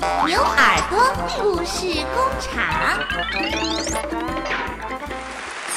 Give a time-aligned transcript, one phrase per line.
[0.00, 0.96] 牛耳朵
[1.42, 3.02] 故事工厂，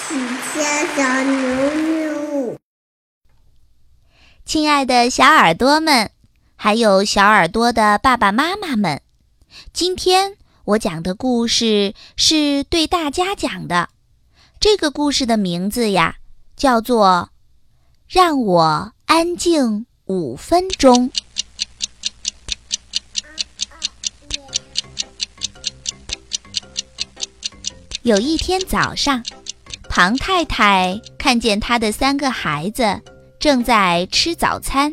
[0.07, 0.13] 喜
[0.54, 2.57] 家小牛牛，
[4.46, 6.12] 亲爱的小耳朵们，
[6.55, 9.02] 还有小耳朵的爸爸妈妈们，
[9.73, 13.89] 今天我讲的故事是对大家讲的。
[14.59, 16.17] 这个故事的名字呀，
[16.55, 17.31] 叫做
[18.15, 21.09] 《让我安静五分钟》。
[28.04, 29.23] 有一天早上，
[29.88, 33.00] 庞太太看见她的三个孩子
[33.40, 34.91] 正在吃早餐。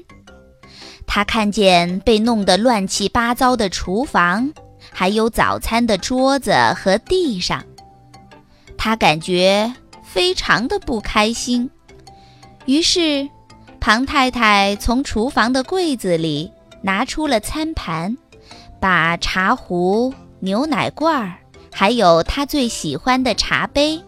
[1.06, 4.52] 她看见被弄得乱七八糟的厨房，
[4.92, 7.64] 还有早餐的桌子和地上，
[8.76, 9.72] 她感觉
[10.02, 11.70] 非常的不开心。
[12.66, 13.26] 于是，
[13.80, 18.14] 庞太太从厨房的柜子里拿出了餐盘，
[18.78, 21.38] 把茶壶、牛奶罐儿。
[21.78, 24.02] 还有他最喜欢的茶杯，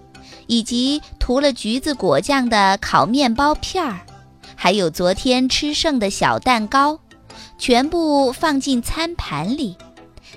[0.48, 4.00] 以及涂了橘子果酱的烤面包片儿，
[4.56, 6.98] 还有昨天吃剩的小蛋糕，
[7.58, 9.76] 全部放进餐盘里，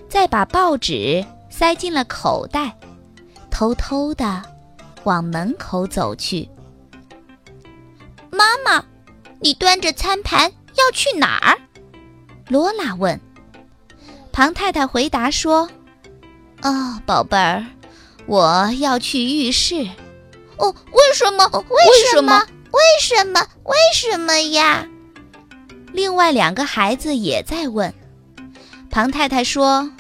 [0.08, 2.78] 再把报纸塞进了口袋，
[3.50, 4.44] 偷偷地
[5.04, 6.48] 往门口走去。
[8.30, 8.86] 妈妈，
[9.40, 11.58] 你端着餐盘要去哪儿？
[12.48, 13.20] 罗拉问。
[14.32, 15.68] 庞太太回答说。
[16.64, 17.66] 哦，宝贝儿，
[18.26, 19.86] 我要去浴室。
[20.58, 21.46] 哦，为什么？
[21.48, 22.48] 为什么？
[22.72, 23.46] 为什么？
[23.66, 24.88] 为什么呀？
[25.92, 27.94] 另外两个孩子也在问。
[28.90, 29.92] 庞太太说：“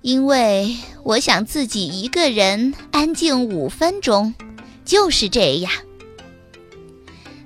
[0.00, 4.34] 因为我想自己一个人安静五分钟，
[4.86, 5.70] 就是这样。”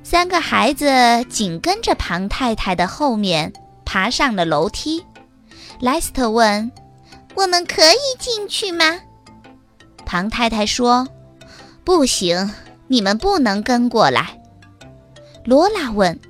[0.05, 0.87] 三个孩子
[1.29, 3.53] 紧跟着庞太太的后面
[3.85, 5.05] 爬上了楼梯。
[5.81, 6.71] 莱斯特问。
[7.35, 9.01] 我们可以进去吗？
[10.05, 11.09] 庞太太说
[11.85, 12.51] ：“不行，
[12.89, 14.41] 你们不能跟过来。”
[15.45, 16.21] 罗拉问：“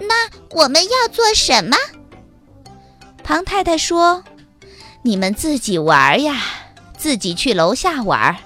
[0.00, 1.76] 那我们要做什么？”
[3.22, 4.24] 庞太太说
[5.02, 6.42] ：“你们自己玩呀，
[6.96, 8.36] 自己去楼下玩，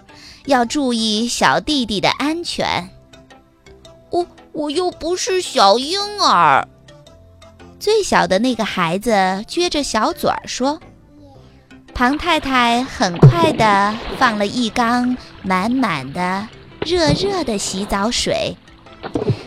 [0.45, 2.91] 要注意小弟弟的安全。”
[4.11, 6.69] 我我又不是小婴儿。
[7.81, 9.11] 最小的那个孩子
[9.49, 10.81] 撅着小嘴儿说。
[11.95, 16.47] 庞太太很快地放了一缸满满的
[16.81, 18.57] 热热的洗澡水，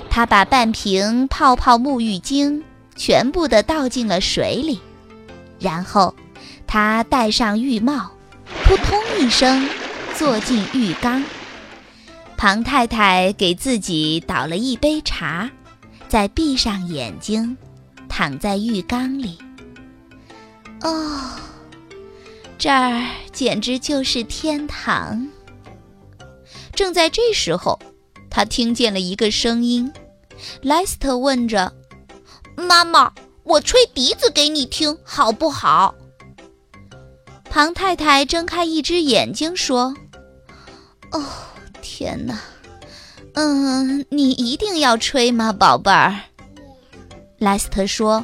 [0.09, 2.61] 她把半瓶泡泡沐浴精
[2.95, 4.81] 全部的倒进了水里，
[5.59, 6.13] 然后
[6.67, 8.11] 她戴上浴帽，
[8.65, 9.69] 扑通一声
[10.13, 11.23] 坐进浴缸。
[12.35, 15.49] 庞太太给自己倒了一杯茶，
[16.09, 17.55] 再闭上眼睛，
[18.09, 19.37] 躺在浴缸里。
[20.81, 21.31] 哦。
[22.61, 25.27] 这儿简直就是天堂。
[26.75, 27.79] 正在这时候，
[28.29, 29.91] 他听见了一个声音。
[30.61, 31.73] 莱斯特问着
[32.55, 33.11] ：“妈妈，
[33.41, 35.95] 我吹笛子给你听好不好？”
[37.49, 39.95] 庞太太睁开一只眼睛说
[41.13, 41.25] ：“哦，
[41.81, 42.39] 天哪！
[43.33, 46.15] 嗯，你一定要吹吗，宝贝儿？”
[47.41, 48.23] 莱斯特说：“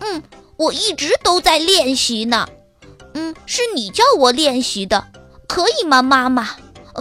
[0.00, 0.22] 嗯，
[0.56, 2.48] 我一直都在练习呢。”
[3.14, 5.06] 嗯，是你叫我练习的，
[5.46, 6.50] 可以吗，妈妈？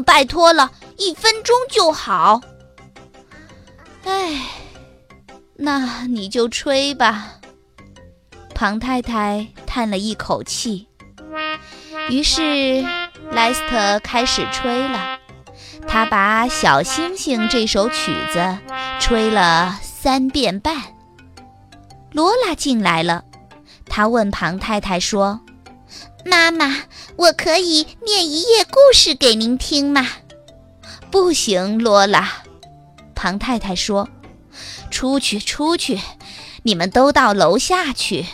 [0.06, 2.42] 拜托了，一分钟就好。
[4.04, 4.42] 哎，
[5.56, 7.34] 那你就吹吧。
[8.54, 10.88] 庞太太叹了一口气。
[12.10, 12.86] 于是
[13.32, 15.20] 莱斯特开始吹了，
[15.88, 18.58] 他把《小星星》这首曲子
[19.00, 20.76] 吹了三遍半。
[22.14, 23.26] 罗拉进来了，
[23.88, 25.42] 她问庞太太说。
[26.28, 26.84] 妈妈，
[27.16, 30.06] 我可以念一页故事给您听吗？
[31.10, 32.44] 不行，罗拉。
[33.16, 34.10] 庞太太说
[34.92, 36.00] ：“出去，出去，
[36.64, 38.26] 你们都到楼下去。”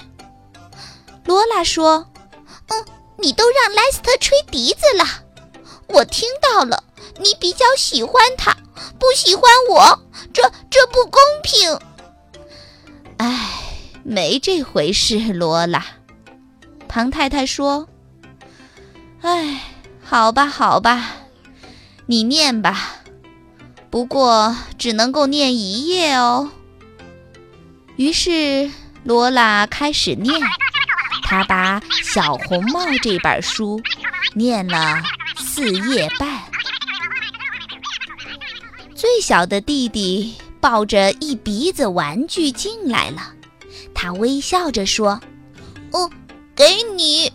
[1.26, 2.08] 罗拉说
[2.68, 2.86] ：“嗯，
[3.20, 5.06] 你都让莱斯特吹笛子了，
[5.88, 6.84] 我听到了。
[7.20, 8.58] 你比较喜欢他，
[8.98, 10.00] 不喜欢我，
[10.34, 10.42] 这
[10.72, 11.80] 这不公平。”
[13.18, 13.50] 哎，
[14.04, 15.86] 没这回事，罗拉。
[16.94, 17.90] 庞太太说
[19.22, 19.62] ：“哎，
[20.04, 21.10] 好吧，好吧，
[22.06, 22.98] 你念吧，
[23.90, 26.52] 不过只能够念一页哦。”
[27.98, 28.70] 于是
[29.04, 30.40] 罗拉开始念，
[31.24, 31.80] 她把
[32.14, 33.82] 《小红帽》这本书
[34.36, 35.02] 念了
[35.36, 36.44] 四页半。
[38.94, 43.34] 最小的弟弟抱着一鼻子玩具进来了，
[43.96, 45.20] 他微笑着说
[45.90, 46.08] ：“哦。”
[46.56, 47.32] 给你。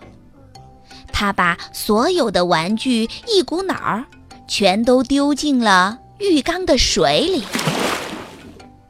[1.13, 4.05] 他把所有的玩具一股脑儿
[4.47, 7.45] 全都丢进了浴缸的水里。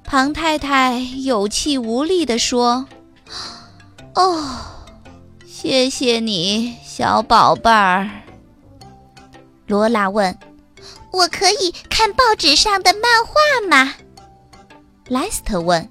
[0.05, 2.87] 庞太太有气无力地说
[4.15, 4.45] ：“哦，
[5.47, 8.09] 谢谢你，小宝贝儿。”
[9.67, 10.39] 罗拉问
[11.13, 13.35] ：“我可以看报纸上的漫画
[13.69, 13.95] 吗？”
[15.09, 15.91] 莱斯特问：“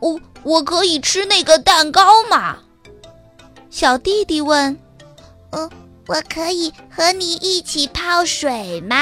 [0.00, 2.58] 我我可以吃那个蛋糕吗？”
[3.70, 4.78] 小弟弟问。
[5.50, 5.70] 嗯，
[6.06, 8.96] 我可以和你一起泡水吗？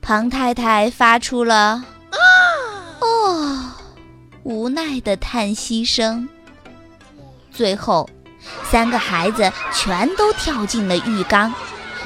[0.00, 2.18] 庞太太发出了“啊
[3.00, 3.72] 哦”
[4.42, 6.28] 无奈的叹息声。
[7.52, 8.08] 最后，
[8.68, 11.54] 三个孩子全都跳进了浴缸。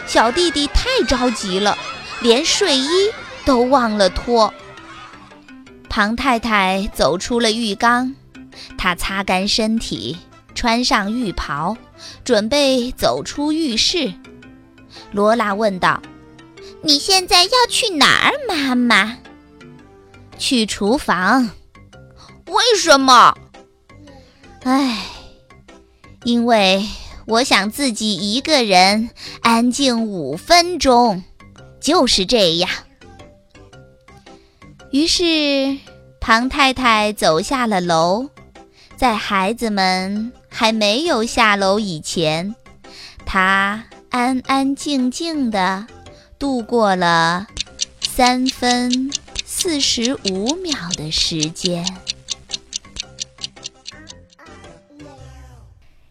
[0.07, 1.77] 小弟弟太着急了，
[2.21, 2.89] 连睡衣
[3.45, 4.53] 都忘了脱。
[5.89, 8.15] 庞太太走出了浴缸，
[8.77, 10.19] 她擦干身体。
[10.57, 11.77] 穿上浴袍，
[12.25, 14.13] 准备走出浴室。
[15.13, 16.03] 罗拉问道
[16.83, 19.19] ：“你现在要去哪儿，妈妈
[20.39, 21.51] ？”“去厨房。
[22.49, 23.37] ”“为什么
[24.65, 25.05] ？”“唉，
[26.25, 26.85] 因为
[27.27, 29.11] 我想自己一个人
[29.43, 31.23] 安静五分钟，
[31.81, 32.71] 就是这样。”
[34.91, 35.77] 于是，
[36.21, 38.31] 庞太太走下了楼，
[38.97, 40.33] 在孩子们。
[40.59, 42.55] 还没有下楼以前，
[43.27, 45.87] 他安安静静地
[46.39, 47.47] 度过了
[48.01, 49.11] 三分
[49.45, 51.85] 四十五秒的时间。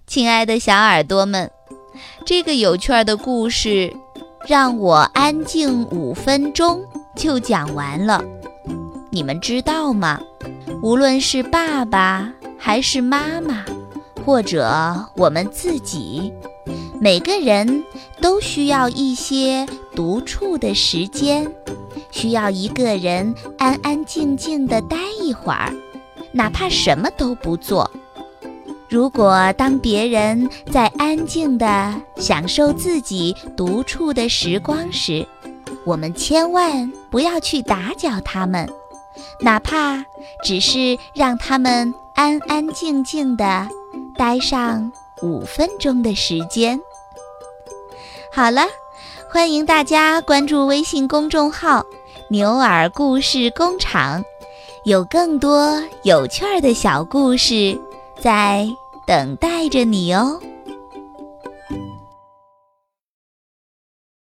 [0.06, 1.50] 亲爱的小耳朵们，
[2.24, 3.92] 这个有趣的故事
[4.48, 6.86] 让我安静五分钟
[7.18, 8.24] 就讲完了。
[9.10, 10.22] 你们知道吗？
[10.84, 13.66] 无论是爸爸还是妈妈。
[14.26, 14.68] 或者
[15.16, 16.34] 我们自己，
[17.00, 17.84] 每个人
[18.20, 21.50] 都需要一些独处的时间，
[22.10, 25.72] 需要一个人安安静静的待一会儿，
[26.32, 27.90] 哪怕什么都不做。
[28.90, 35.28] 如果当别人在安静的享受自己独处的时光时，
[35.86, 38.68] 我们千万不要去打搅他们，
[39.40, 40.04] 哪怕
[40.44, 43.68] 只是让他们安安静静的。
[44.18, 44.92] 待上
[45.22, 46.80] 五分钟的时间。
[48.32, 48.66] 好了，
[49.32, 51.86] 欢迎大家关注微信公众号
[52.30, 54.24] “牛耳故事工厂”，
[54.84, 57.80] 有更多有趣儿的小故事
[58.20, 58.68] 在
[59.06, 60.40] 等待着你哦。